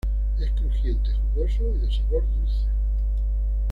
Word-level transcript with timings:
Es 0.39 0.49
crujiente, 0.53 1.11
jugoso 1.13 1.63
y 1.75 1.77
de 1.77 1.91
sabor 1.91 2.23
dulce. 2.33 2.65